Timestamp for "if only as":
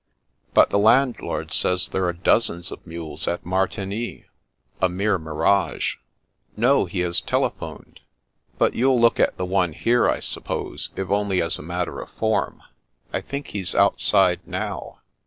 10.95-11.59